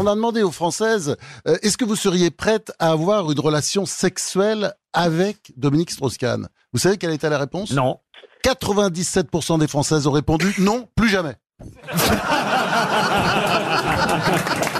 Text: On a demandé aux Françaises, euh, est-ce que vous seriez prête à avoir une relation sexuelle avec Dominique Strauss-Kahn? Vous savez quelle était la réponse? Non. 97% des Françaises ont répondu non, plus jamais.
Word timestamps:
On 0.00 0.06
a 0.06 0.14
demandé 0.14 0.44
aux 0.44 0.52
Françaises, 0.52 1.16
euh, 1.48 1.56
est-ce 1.62 1.76
que 1.76 1.84
vous 1.84 1.96
seriez 1.96 2.30
prête 2.30 2.70
à 2.78 2.92
avoir 2.92 3.32
une 3.32 3.40
relation 3.40 3.84
sexuelle 3.84 4.72
avec 4.92 5.52
Dominique 5.56 5.90
Strauss-Kahn? 5.90 6.46
Vous 6.72 6.78
savez 6.78 6.98
quelle 6.98 7.12
était 7.12 7.28
la 7.28 7.38
réponse? 7.38 7.72
Non. 7.72 7.98
97% 8.44 9.58
des 9.58 9.66
Françaises 9.66 10.06
ont 10.06 10.12
répondu 10.12 10.54
non, 10.58 10.88
plus 10.94 11.08
jamais. 11.08 11.34